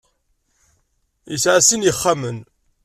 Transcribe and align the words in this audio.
Yesɛa 1.31 1.59
sin 1.67 1.81
n 1.83 1.85
yixxamen. 1.87 2.37